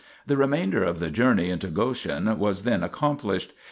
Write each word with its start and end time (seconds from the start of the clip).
The 0.25 0.35
remainder 0.35 0.83
of 0.83 0.97
the 0.97 1.11
journey 1.11 1.51
into 1.51 1.67
Goshen 1.67 2.25
2 2.25 2.33
was 2.33 2.63
then 2.63 2.81
accomplished. 2.81 3.53